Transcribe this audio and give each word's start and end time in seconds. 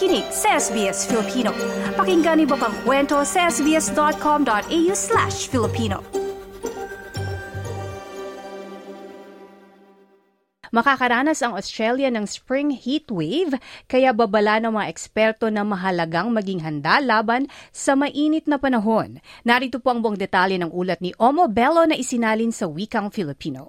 nakikinig 0.00 0.32
sa 0.32 0.56
SBS 0.56 1.04
Filipino. 1.04 1.52
Pakinggan 1.92 2.40
niyo 2.40 2.56
pang 2.56 2.72
kwento 2.88 3.20
sa 3.20 3.52
sbs.com.au 3.52 4.92
slash 4.96 5.52
Filipino. 5.52 6.00
Makakaranas 10.72 11.44
ang 11.44 11.52
Australia 11.52 12.08
ng 12.08 12.24
spring 12.24 12.72
heat 12.72 13.12
wave 13.12 13.60
kaya 13.92 14.16
babala 14.16 14.56
ng 14.64 14.72
mga 14.72 14.88
eksperto 14.88 15.52
na 15.52 15.68
mahalagang 15.68 16.32
maging 16.32 16.64
handa 16.64 16.96
laban 17.04 17.44
sa 17.68 17.92
mainit 17.92 18.48
na 18.48 18.56
panahon. 18.56 19.20
Narito 19.44 19.84
po 19.84 19.92
ang 19.92 20.00
buong 20.00 20.16
detalye 20.16 20.56
ng 20.56 20.72
ulat 20.72 21.04
ni 21.04 21.12
Omo 21.20 21.44
Bello 21.52 21.84
na 21.84 21.98
isinalin 21.98 22.56
sa 22.56 22.72
wikang 22.72 23.12
Filipino. 23.12 23.68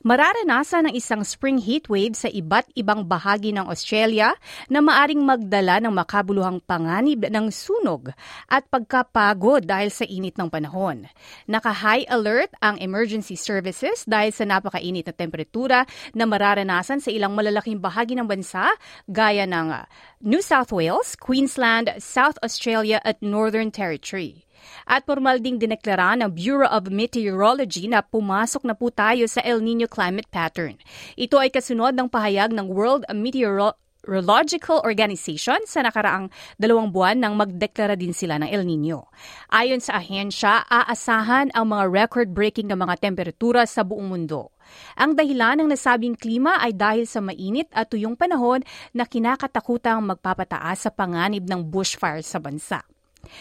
Mararanasan 0.00 0.88
ng 0.88 0.94
isang 0.96 1.20
spring 1.20 1.60
heat 1.60 1.92
wave 1.92 2.16
sa 2.16 2.32
iba't 2.32 2.72
ibang 2.72 3.04
bahagi 3.04 3.52
ng 3.52 3.68
Australia 3.68 4.32
na 4.72 4.80
maaring 4.80 5.20
magdala 5.20 5.76
ng 5.84 5.92
makabuluhang 5.92 6.64
panganib 6.64 7.28
ng 7.28 7.52
sunog 7.52 8.16
at 8.48 8.64
pagkapagod 8.72 9.68
dahil 9.68 9.92
sa 9.92 10.08
init 10.08 10.40
ng 10.40 10.48
panahon. 10.48 11.04
Naka-high 11.44 12.08
alert 12.08 12.56
ang 12.64 12.80
emergency 12.80 13.36
services 13.36 14.08
dahil 14.08 14.32
sa 14.32 14.48
napakainit 14.48 15.04
na 15.04 15.14
temperatura 15.14 15.84
na 16.16 16.24
mararanasan 16.24 17.04
sa 17.04 17.12
ilang 17.12 17.36
malalaking 17.36 17.76
bahagi 17.76 18.16
ng 18.16 18.24
bansa 18.24 18.72
gaya 19.04 19.44
ng 19.44 19.84
New 20.24 20.40
South 20.40 20.72
Wales, 20.72 21.12
Queensland, 21.20 21.92
South 22.00 22.40
Australia 22.40 22.96
at 23.04 23.20
Northern 23.20 23.68
Territory. 23.68 24.48
At 24.86 25.06
formal 25.06 25.38
ding 25.38 25.62
dineklara 25.62 26.18
ng 26.18 26.34
Bureau 26.34 26.68
of 26.68 26.90
Meteorology 26.90 27.86
na 27.86 28.02
pumasok 28.02 28.66
na 28.66 28.74
po 28.74 28.90
tayo 28.90 29.26
sa 29.30 29.42
El 29.42 29.62
Nino 29.62 29.86
climate 29.86 30.28
pattern. 30.28 30.78
Ito 31.14 31.38
ay 31.38 31.54
kasunod 31.54 31.94
ng 31.94 32.08
pahayag 32.10 32.50
ng 32.52 32.66
World 32.70 33.06
Meteorological 33.12 34.82
Organization 34.82 35.62
sa 35.64 35.86
nakaraang 35.86 36.28
dalawang 36.58 36.90
buwan 36.90 37.22
nang 37.22 37.38
magdeklara 37.38 37.94
din 37.94 38.10
sila 38.10 38.38
ng 38.42 38.50
El 38.50 38.66
Nino. 38.66 39.10
Ayon 39.52 39.78
sa 39.78 40.02
ahensya, 40.02 40.66
aasahan 40.66 41.54
ang 41.54 41.70
mga 41.70 41.84
record-breaking 41.88 42.66
na 42.70 42.78
mga 42.78 42.98
temperatura 42.98 43.62
sa 43.68 43.86
buong 43.86 44.10
mundo. 44.10 44.50
Ang 44.96 45.18
dahilan 45.18 45.60
ng 45.60 45.68
nasabing 45.68 46.16
klima 46.16 46.56
ay 46.62 46.72
dahil 46.72 47.04
sa 47.04 47.20
mainit 47.20 47.68
at 47.76 47.92
tuyong 47.92 48.16
panahon 48.16 48.64
na 48.96 49.04
kinakatakutang 49.04 50.00
magpapataas 50.00 50.88
sa 50.88 50.90
panganib 50.90 51.44
ng 51.44 51.60
bushfire 51.66 52.24
sa 52.24 52.40
bansa. 52.40 52.80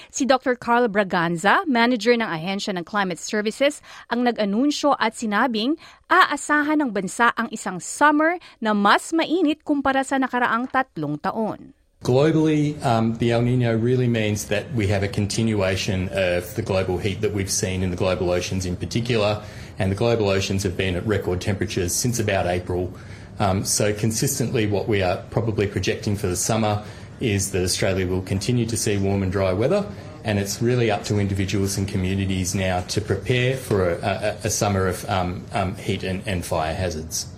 Si 0.09 0.25
Dr. 0.25 0.55
Carl 0.55 0.87
Braganza, 0.87 1.65
manager 1.67 2.13
ng 2.13 2.25
Ahensya 2.25 2.75
ng 2.77 2.85
Climate 2.85 3.19
Services, 3.19 3.81
ang 4.11 4.23
nag-anunsyo 4.23 4.95
at 4.99 5.17
sinabing 5.17 5.79
aasahan 6.11 6.81
ng 6.83 6.89
bansa 6.93 7.33
ang 7.35 7.47
isang 7.49 7.79
summer 7.81 8.37
na 8.59 8.75
mas 8.75 9.11
mainit 9.11 9.63
kumpara 9.65 10.05
sa 10.05 10.21
nakaraang 10.21 10.69
tatlong 10.69 11.17
taon. 11.17 11.73
Globally, 12.01 12.81
um, 12.81 13.13
the 13.21 13.29
El 13.29 13.45
Nino 13.45 13.77
really 13.77 14.09
means 14.09 14.49
that 14.49 14.73
we 14.73 14.87
have 14.87 15.03
a 15.03 15.07
continuation 15.07 16.09
of 16.09 16.49
the 16.57 16.65
global 16.65 16.97
heat 16.97 17.21
that 17.21 17.31
we've 17.31 17.51
seen 17.51 17.83
in 17.85 17.93
the 17.93 17.99
global 17.99 18.33
oceans 18.33 18.65
in 18.65 18.75
particular, 18.75 19.37
and 19.77 19.91
the 19.91 19.95
global 19.95 20.29
oceans 20.29 20.63
have 20.63 20.75
been 20.75 20.97
at 20.97 21.05
record 21.05 21.41
temperatures 21.41 21.93
since 21.93 22.17
about 22.17 22.47
April. 22.49 22.89
Um, 23.37 23.65
so 23.65 23.93
consistently 23.93 24.65
what 24.65 24.87
we 24.87 25.01
are 25.01 25.17
probably 25.29 25.67
projecting 25.67 26.17
for 26.17 26.25
the 26.25 26.35
summer 26.35 26.83
is 27.21 27.51
that 27.51 27.63
Australia 27.63 28.07
will 28.07 28.21
continue 28.21 28.65
to 28.65 28.75
see 28.75 28.97
warm 28.97 29.23
and 29.23 29.31
dry 29.31 29.53
weather, 29.53 29.85
and 30.23 30.39
it's 30.39 30.61
really 30.61 30.91
up 30.91 31.03
to 31.05 31.19
individuals 31.19 31.77
and 31.77 31.87
communities 31.87 32.53
now 32.53 32.81
to 32.81 33.01
prepare 33.01 33.55
for 33.55 33.91
a, 33.91 34.37
a, 34.43 34.47
a 34.47 34.49
summer 34.49 34.87
of 34.87 35.07
um, 35.09 35.45
um, 35.53 35.75
heat 35.75 36.03
and, 36.03 36.27
and 36.27 36.45
fire 36.45 36.73
hazards. 36.73 37.31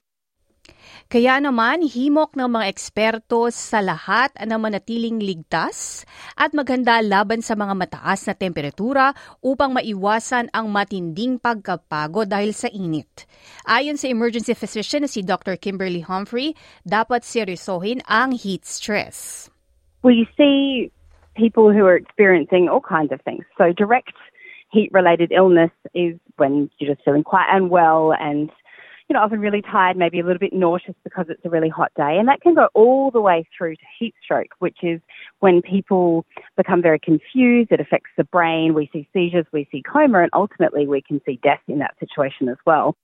Kaya 1.13 1.37
naman, 1.37 1.85
himok 1.85 2.33
ng 2.33 2.49
mga 2.49 2.73
eksperto 2.73 3.45
sa 3.53 3.85
lahat 3.85 4.33
na 4.49 4.57
manatiling 4.57 5.21
ligtas 5.21 6.09
at 6.33 6.57
maghanda 6.57 7.05
laban 7.05 7.37
sa 7.45 7.53
mga 7.53 7.77
mataas 7.77 8.25
na 8.25 8.33
temperatura 8.33 9.13
upang 9.37 9.77
maiwasan 9.77 10.49
ang 10.49 10.73
matinding 10.73 11.37
pagkapagod 11.37 12.25
dahil 12.25 12.49
sa 12.49 12.65
init. 12.73 13.29
Ayon 13.69 13.93
sa 13.93 14.09
emergency 14.09 14.57
physician 14.57 15.05
na 15.05 15.09
si 15.11 15.21
Dr. 15.21 15.53
Kimberly 15.61 16.01
Humphrey, 16.01 16.57
dapat 16.81 17.21
seryosohin 17.21 18.01
ang 18.09 18.33
heat 18.33 18.65
stress. 18.65 19.52
You 20.03 20.25
see 20.37 20.91
people 21.35 21.71
who 21.71 21.85
are 21.85 21.95
experiencing 21.95 22.69
all 22.69 22.81
kinds 22.81 23.11
of 23.11 23.21
things. 23.21 23.45
So, 23.57 23.73
direct 23.73 24.13
heat 24.71 24.89
related 24.91 25.31
illness 25.31 25.71
is 25.93 26.19
when 26.37 26.69
you're 26.79 26.93
just 26.93 27.05
feeling 27.05 27.23
quite 27.23 27.47
unwell 27.51 28.13
and 28.13 28.51
you 29.09 29.13
know, 29.13 29.21
often 29.21 29.39
really 29.39 29.61
tired, 29.61 29.97
maybe 29.97 30.19
a 30.19 30.23
little 30.23 30.39
bit 30.39 30.53
nauseous 30.53 30.95
because 31.03 31.25
it's 31.29 31.43
a 31.45 31.49
really 31.49 31.69
hot 31.69 31.91
day. 31.95 32.17
And 32.17 32.27
that 32.27 32.41
can 32.41 32.55
go 32.55 32.69
all 32.73 33.11
the 33.11 33.21
way 33.21 33.45
through 33.55 33.75
to 33.75 33.81
heat 33.99 34.15
stroke, 34.23 34.51
which 34.59 34.77
is 34.81 35.01
when 35.39 35.61
people 35.61 36.25
become 36.55 36.81
very 36.81 36.99
confused. 36.99 37.71
It 37.71 37.79
affects 37.79 38.11
the 38.17 38.23
brain. 38.23 38.73
We 38.73 38.89
see 38.93 39.07
seizures, 39.13 39.45
we 39.51 39.67
see 39.71 39.83
coma, 39.83 40.21
and 40.21 40.29
ultimately 40.33 40.87
we 40.87 41.01
can 41.01 41.21
see 41.25 41.39
death 41.43 41.61
in 41.67 41.79
that 41.79 41.95
situation 41.99 42.47
as 42.47 42.57
well. 42.65 42.95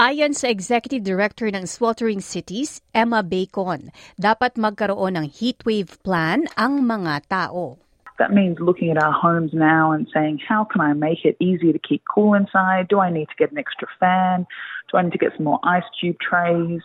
Ayon 0.00 0.32
sa 0.32 0.48
Executive 0.48 1.04
Director 1.04 1.46
ng 1.52 1.68
Sweltering 1.68 2.24
Cities, 2.24 2.80
Emma 2.96 3.20
Bacon, 3.20 3.92
dapat 4.16 4.56
magkaroon 4.56 5.20
ng 5.20 5.26
heatwave 5.28 6.00
plan 6.02 6.48
ang 6.56 6.82
mga 6.82 7.28
tao. 7.28 7.76
That 8.18 8.32
means 8.32 8.60
looking 8.60 8.90
at 8.90 9.02
our 9.02 9.12
homes 9.12 9.52
now 9.52 9.92
and 9.92 10.06
saying, 10.12 10.38
how 10.42 10.64
can 10.64 10.80
I 10.80 10.92
make 10.92 11.24
it 11.24 11.36
easier 11.40 11.72
to 11.72 11.80
keep 11.80 12.02
cool 12.06 12.34
inside? 12.34 12.88
Do 12.88 13.00
I 13.00 13.10
need 13.10 13.28
to 13.28 13.38
get 13.38 13.52
an 13.52 13.58
extra 13.58 13.88
fan? 13.98 14.46
Do 14.90 14.98
I 14.98 15.02
need 15.02 15.12
to 15.12 15.18
get 15.18 15.32
some 15.36 15.44
more 15.44 15.60
ice 15.64 15.86
tube 16.00 16.16
trays? 16.20 16.80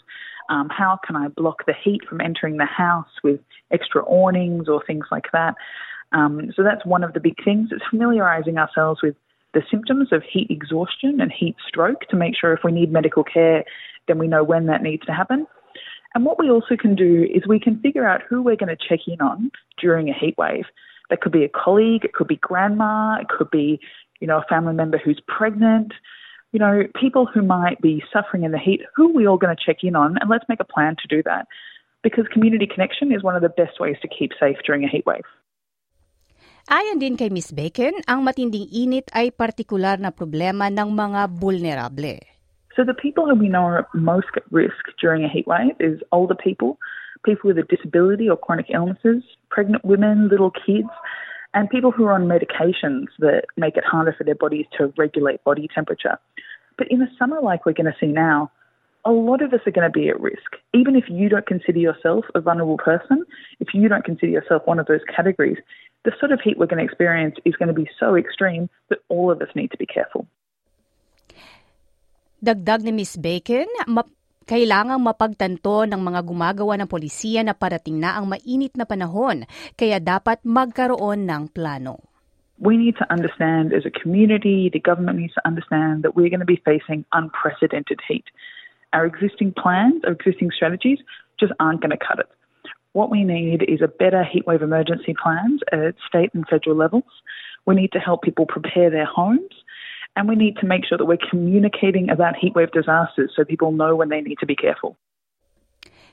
Um, 0.49 0.69
how 0.69 0.97
can 1.05 1.15
I 1.15 1.27
block 1.27 1.65
the 1.67 1.75
heat 1.75 2.01
from 2.07 2.21
entering 2.21 2.57
the 2.57 2.65
house 2.65 3.11
with 3.23 3.39
extra 3.71 4.03
awnings 4.05 4.69
or 4.69 4.81
things 4.85 5.05
like 5.11 5.27
that? 5.33 5.55
Um, 6.11 6.53
so 6.55 6.63
that's 6.63 6.85
one 6.85 7.03
of 7.03 7.13
the 7.13 7.19
big 7.19 7.35
things. 7.44 7.69
It's 7.71 7.83
familiarizing 7.89 8.57
ourselves 8.57 9.01
with 9.03 9.15
the 9.57 9.63
symptoms 9.72 10.09
of 10.12 10.22
heat 10.22 10.51
exhaustion 10.51 11.19
and 11.19 11.31
heat 11.31 11.56
stroke 11.68 12.01
to 12.09 12.16
make 12.16 12.35
sure 12.40 12.53
if 12.53 12.59
we 12.63 12.72
need 12.72 12.91
medical 12.91 13.23
care, 13.23 13.63
then 14.07 14.19
we 14.19 14.28
know 14.28 14.44
when 14.44 14.68
that 14.68 14.84
needs 14.84 15.03
to 15.07 15.12
happen. 15.12 15.47
And 16.13 16.25
what 16.25 16.38
we 16.38 16.47
also 16.47 16.75
can 16.79 16.94
do 16.94 17.28
is 17.34 17.47
we 17.47 17.59
can 17.59 17.79
figure 17.79 18.07
out 18.07 18.22
who 18.29 18.44
we're 18.44 18.56
going 18.56 18.75
to 18.75 18.88
check 18.88 19.00
in 19.07 19.19
on 19.19 19.50
during 19.81 20.09
a 20.09 20.13
heat 20.13 20.35
wave. 20.38 20.66
That 21.09 21.22
could 21.22 21.31
be 21.31 21.44
a 21.44 21.50
colleague, 21.50 22.06
it 22.06 22.13
could 22.13 22.28
be 22.28 22.35
grandma, 22.35 23.18
it 23.19 23.29
could 23.29 23.50
be, 23.50 23.79
you 24.19 24.28
know, 24.28 24.38
a 24.38 24.45
family 24.47 24.75
member 24.75 25.00
who's 25.00 25.19
pregnant, 25.28 25.91
you 26.51 26.59
know, 26.59 26.84
people 27.00 27.25
who 27.25 27.41
might 27.41 27.81
be 27.81 28.03
suffering 28.13 28.44
in 28.44 28.51
the 28.51 28.59
heat, 28.59 28.81
who 28.95 29.09
are 29.09 29.13
we 29.13 29.28
all 29.28 29.38
going 29.38 29.56
to 29.56 29.63
check 29.66 29.84
in 29.84 29.95
on? 29.95 30.18
And 30.19 30.29
let's 30.29 30.45
make 30.47 30.59
a 30.59 30.66
plan 30.66 30.97
to 31.01 31.07
do 31.07 31.24
that. 31.24 31.47
Because 32.03 32.25
community 32.31 32.68
connection 32.68 33.12
is 33.12 33.24
one 33.24 33.35
of 33.35 33.41
the 33.41 33.50
best 33.50 33.79
ways 33.79 33.97
to 34.03 34.07
keep 34.07 34.34
safe 34.39 34.57
during 34.63 34.84
a 34.84 34.88
heat 34.88 35.06
wave. 35.07 35.24
Ayon 36.67 37.00
din 37.00 37.16
kay 37.16 37.31
Ms. 37.31 37.55
Bacon, 37.55 37.95
ang 38.11 38.28
matinding 38.28 38.67
init 38.67 39.07
ay 39.16 39.31
partikular 39.31 39.95
na 39.95 40.11
problema 40.11 40.67
ng 40.67 40.91
mga 40.91 41.31
vulnerable. 41.39 42.19
So 42.75 42.83
the 42.83 42.91
people 42.91 43.23
who 43.23 43.39
we 43.39 43.47
know 43.47 43.63
are 43.63 43.88
most 43.95 44.28
at 44.35 44.44
risk 44.51 44.91
during 45.00 45.23
a 45.23 45.31
heat 45.31 45.47
wave 45.47 45.79
is 45.79 46.03
older 46.11 46.35
people, 46.35 46.75
people 47.23 47.47
with 47.47 47.56
a 47.56 47.63
disability 47.72 48.27
or 48.27 48.35
chronic 48.35 48.67
illnesses, 48.67 49.23
pregnant 49.47 49.88
women, 49.88 50.27
little 50.27 50.51
kids, 50.51 50.91
and 51.56 51.72
people 51.72 51.88
who 51.88 52.03
are 52.03 52.11
on 52.11 52.27
medications 52.27 53.16
that 53.23 53.47
make 53.56 53.79
it 53.79 53.88
harder 53.88 54.11
for 54.11 54.27
their 54.27 54.35
bodies 54.35 54.67
to 54.75 54.91
regulate 55.00 55.39
body 55.47 55.72
temperature. 55.72 56.19
But 56.75 56.91
in 56.91 57.00
a 57.00 57.07
summer 57.16 57.39
like 57.39 57.63
we're 57.63 57.79
going 57.79 57.88
to 57.88 57.95
see 57.95 58.11
now, 58.11 58.51
a 59.07 59.16
lot 59.16 59.39
of 59.39 59.56
us 59.56 59.63
are 59.63 59.72
going 59.72 59.88
to 59.88 60.00
be 60.00 60.11
at 60.11 60.19
risk. 60.19 60.59
Even 60.75 61.00
if 61.00 61.06
you 61.07 61.31
don't 61.31 61.47
consider 61.47 61.79
yourself 61.79 62.27
a 62.35 62.44
vulnerable 62.44 62.75
person, 62.75 63.23
if 63.63 63.72
you 63.72 63.88
don't 63.88 64.03
consider 64.03 64.35
yourself 64.35 64.67
one 64.67 64.83
of 64.83 64.85
those 64.91 65.00
categories, 65.07 65.56
the 66.06 66.13
sort 66.19 66.35
of 66.35 66.40
heat 66.44 66.59
we're 66.59 66.69
going 66.69 66.81
to 66.81 66.88
experience 66.88 67.36
is 67.45 67.56
going 67.56 67.71
to 67.71 67.77
be 67.77 67.89
so 67.98 68.13
extreme 68.18 68.69
that 68.89 69.00
all 69.10 69.31
of 69.31 69.42
us 69.42 69.50
need 69.56 69.71
to 69.71 69.80
be 69.80 69.88
careful. 69.88 70.27
Dagdag 72.38 72.86
ni 72.86 72.94
Ms. 72.94 73.18
Bacon, 73.18 73.66
map- 73.89 74.13
kailangang 74.45 75.01
mapagtanto 75.01 75.89
ng 75.89 75.98
mga 75.98 76.21
gumagawa 76.21 76.77
ng 76.77 76.88
polisiya 76.88 77.42
na 77.42 77.57
parating 77.57 77.98
na 77.98 78.13
ang 78.16 78.30
mainit 78.30 78.77
na 78.77 78.86
panahon, 78.86 79.44
kaya 79.74 79.98
dapat 79.98 80.45
magkaroon 80.45 81.25
ng 81.25 81.50
plano. 81.50 82.07
we 82.60 82.77
need 82.77 82.95
to 82.98 83.12
understand 83.12 83.74
as 83.74 83.86
a 83.86 83.92
community, 83.92 84.69
the 84.71 84.80
government 84.80 85.19
needs 85.19 85.33
to 85.33 85.42
understand 85.45 86.04
that 86.04 86.16
we're 86.16 86.30
going 86.30 86.39
to 86.39 86.45
be 86.45 86.62
facing 86.66 87.06
unprecedented 87.13 88.00
heat. 88.07 88.25
Our 88.94 89.06
existing 89.06 89.54
plans, 89.54 90.01
our 90.06 90.13
existing 90.13 90.51
strategies 90.56 91.00
just 91.39 91.54
aren't 91.60 91.81
going 91.81 91.92
to 91.92 91.98
cut 91.98 92.19
it. 92.19 92.30
What 92.97 93.13
we 93.13 93.21
need 93.21 93.61
is 93.69 93.85
a 93.85 93.88
better 93.88 94.25
heatwave 94.25 94.65
emergency 94.65 95.13
plans 95.13 95.61
at 95.69 95.94
state 96.09 96.33
and 96.33 96.41
federal 96.49 96.73
levels. 96.73 97.05
We 97.69 97.77
need 97.77 97.94
to 97.94 98.01
help 98.01 98.25
people 98.25 98.49
prepare 98.49 98.89
their 98.89 99.05
homes. 99.05 99.53
And 100.15 100.25
we 100.25 100.33
need 100.33 100.57
to 100.61 100.65
make 100.65 100.81
sure 100.81 100.97
that 100.97 101.05
we're 101.05 101.21
communicating 101.29 102.09
about 102.09 102.33
heatwave 102.41 102.73
disasters 102.73 103.29
so 103.38 103.45
people 103.45 103.69
know 103.69 103.94
when 103.94 104.09
they 104.09 104.21
need 104.25 104.41
to 104.41 104.49
be 104.49 104.57
careful. 104.57 104.97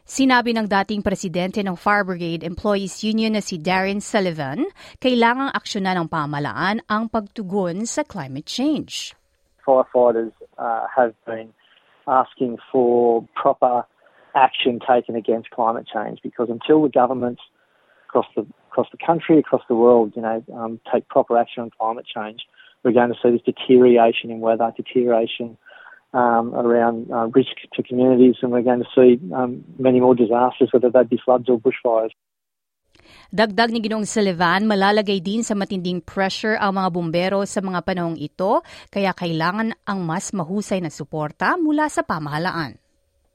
Sinabi 0.05 0.53
ng 0.53 0.69
dating 0.69 1.01
presidente 1.01 1.65
ng 1.65 1.73
Fire 1.73 2.05
Brigade 2.05 2.45
Employees 2.45 3.01
Union 3.01 3.33
na 3.33 3.41
si 3.41 3.57
Darren 3.57 4.05
Sullivan, 4.05 4.69
kailangang 5.01 5.57
aksyonan 5.57 6.05
ng 6.05 6.09
pamalaan 6.13 6.85
ang 6.93 7.09
pagtugon 7.09 7.89
sa 7.89 8.05
climate 8.05 8.45
change. 8.45 9.17
Firefighters 9.65 10.37
uh, 10.61 10.85
have 10.93 11.17
been 11.25 11.49
asking 12.05 12.61
for 12.69 13.25
proper 13.33 13.89
action 14.35 14.81
taken 14.81 15.15
against 15.15 15.51
climate 15.51 15.87
change 15.87 16.19
because 16.23 16.49
until 16.51 16.83
the 16.83 16.89
governments 16.89 17.43
across 18.09 18.27
the 18.37 18.47
across 18.71 18.89
the 18.91 18.99
country, 18.99 19.39
across 19.39 19.63
the 19.69 19.75
world, 19.75 20.13
you 20.17 20.23
know, 20.23 20.43
um, 20.53 20.81
take 20.93 21.07
proper 21.09 21.39
action 21.39 21.63
on 21.63 21.71
climate 21.79 22.07
change, 22.11 22.43
we're 22.83 22.93
going 22.93 23.09
to 23.09 23.19
see 23.23 23.31
this 23.31 23.43
deterioration 23.47 24.31
in 24.31 24.41
weather, 24.41 24.73
deterioration 24.77 25.57
um, 26.13 26.55
around 26.55 27.11
uh, 27.11 27.27
risk 27.31 27.55
to 27.75 27.83
communities, 27.83 28.37
and 28.43 28.51
we're 28.51 28.67
going 28.67 28.83
to 28.83 28.91
see 28.95 29.19
um, 29.35 29.63
many 29.79 29.99
more 30.01 30.15
disasters, 30.15 30.71
whether 30.71 30.91
they 30.91 31.03
be 31.03 31.19
floods 31.25 31.49
or 31.49 31.59
bushfires. 31.59 32.11
Dagdag 33.35 33.75
ni 33.75 33.83
Ginong 33.83 34.07
Sullivan, 34.07 34.71
malalagay 34.71 35.19
din 35.19 35.43
sa 35.43 35.59
matinding 35.59 35.99
pressure 35.99 36.55
ang 36.55 36.79
mga 36.79 36.89
bumbero 36.95 37.43
sa 37.43 37.59
mga 37.59 37.83
panahong 37.83 38.15
ito, 38.15 38.63
kaya 38.95 39.11
kailangan 39.11 39.75
ang 39.83 40.07
mas 40.07 40.31
mahusay 40.31 40.79
na 40.79 40.91
suporta 40.91 41.59
mula 41.59 41.91
sa 41.91 42.07
pamahalaan. 42.07 42.84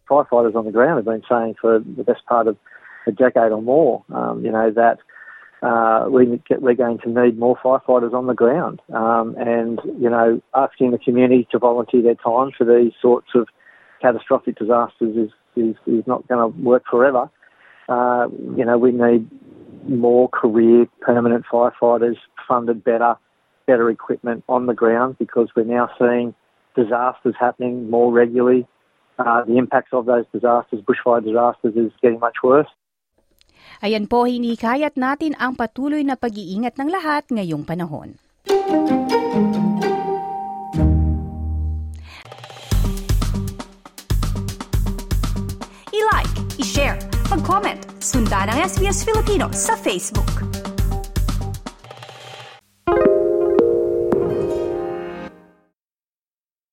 Firefighters 0.09 0.55
on 0.55 0.65
the 0.65 0.71
ground 0.71 0.97
have 0.97 1.05
been 1.05 1.23
saying 1.29 1.55
for 1.61 1.79
the 1.79 2.03
best 2.03 2.25
part 2.25 2.47
of 2.47 2.57
a 3.07 3.11
decade 3.11 3.51
or 3.51 3.61
more, 3.61 4.03
um, 4.13 4.43
you 4.43 4.51
know, 4.51 4.71
that 4.71 4.97
uh, 5.61 6.07
we, 6.09 6.41
we're 6.59 6.73
going 6.73 6.99
to 6.99 7.09
need 7.09 7.37
more 7.37 7.57
firefighters 7.57 8.13
on 8.13 8.27
the 8.27 8.33
ground. 8.33 8.81
Um, 8.93 9.35
and, 9.37 9.79
you 9.99 10.09
know, 10.09 10.41
asking 10.55 10.91
the 10.91 10.97
community 10.97 11.47
to 11.51 11.59
volunteer 11.59 12.01
their 12.01 12.15
time 12.15 12.51
for 12.57 12.65
these 12.65 12.93
sorts 13.01 13.29
of 13.35 13.47
catastrophic 14.01 14.57
disasters 14.57 15.15
is, 15.15 15.29
is, 15.55 15.75
is 15.85 16.07
not 16.07 16.27
going 16.27 16.51
to 16.51 16.59
work 16.61 16.83
forever. 16.89 17.29
Uh, 17.89 18.27
you 18.55 18.63
know, 18.63 18.77
we 18.77 18.91
need 18.91 19.29
more 19.87 20.29
career 20.29 20.85
permanent 21.01 21.45
firefighters 21.51 22.15
funded 22.47 22.83
better, 22.83 23.15
better 23.67 23.89
equipment 23.89 24.43
on 24.47 24.65
the 24.65 24.73
ground 24.73 25.17
because 25.17 25.49
we're 25.55 25.63
now 25.63 25.89
seeing 25.97 26.33
disasters 26.75 27.35
happening 27.39 27.89
more 27.89 28.11
regularly. 28.11 28.67
Uh, 29.19 29.43
the 29.43 29.57
impacts 29.57 29.91
of 29.91 30.05
those 30.07 30.23
disasters, 30.31 30.79
bushfire 30.79 31.19
disasters, 31.19 31.75
is 31.75 31.91
getting 32.01 32.23
much 32.23 32.39
worse. 32.39 32.71
Ayan 33.83 34.07
po, 34.07 34.23
hinikayat 34.23 34.95
natin 34.95 35.35
ang 35.35 35.59
patuloy 35.59 36.07
na 36.07 36.15
pag-iingat 36.15 36.79
ng 36.79 36.87
lahat 36.87 37.27
ngayong 37.27 37.67
panahon. 37.67 38.15
I-like, 45.91 46.33
i-share, 46.59 46.95
mag-comment, 47.27 47.83
sundan 47.99 48.47
ang 48.47 48.59
SBS 48.63 49.03
Filipino 49.03 49.51
sa 49.51 49.75
Facebook. 49.75 50.58